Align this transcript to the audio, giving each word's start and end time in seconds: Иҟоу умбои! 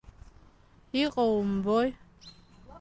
Иҟоу 1.03 1.31
умбои! 1.39 1.89